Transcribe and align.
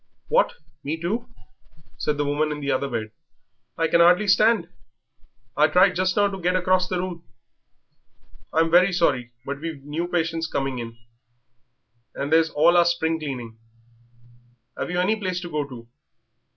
"What, 0.29 0.53
me 0.83 0.99
too?" 0.99 1.27
said 1.99 2.17
the 2.17 2.25
woman 2.25 2.51
in 2.51 2.59
the 2.59 2.71
other 2.71 2.89
bed. 2.89 3.11
"I 3.77 3.87
can 3.87 3.99
hardly 3.99 4.27
stand; 4.27 4.67
I 5.55 5.67
tried 5.67 5.95
just 5.95 6.17
now 6.17 6.27
to 6.27 6.41
get 6.41 6.55
across 6.55 6.87
the 6.87 6.97
room." 6.97 7.23
"I'm 8.51 8.71
very 8.71 8.93
sorry, 8.93 9.31
but 9.45 9.59
we've 9.61 9.83
new 9.83 10.07
patients 10.07 10.47
coming, 10.47 10.97
and 12.15 12.33
there's 12.33 12.49
all 12.49 12.77
our 12.77 12.85
spring 12.85 13.19
cleaning. 13.19 13.59
Have 14.75 14.89
you 14.89 14.99
any 14.99 15.15
place 15.17 15.39
to 15.41 15.51
go 15.51 15.69
to?" 15.69 15.87